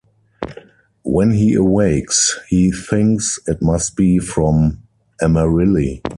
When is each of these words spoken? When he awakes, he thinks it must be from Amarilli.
When 1.03 1.29
he 1.29 1.53
awakes, 1.53 2.39
he 2.49 2.71
thinks 2.71 3.37
it 3.45 3.61
must 3.61 3.95
be 3.95 4.17
from 4.17 4.81
Amarilli. 5.21 6.01